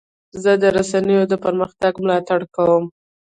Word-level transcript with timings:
زه 0.41 0.51
د 0.61 0.63
رسنیو 0.77 1.23
د 1.31 1.33
پرمختګ 1.45 1.93
ملاتړ 2.03 2.39
کوم. 2.55 2.83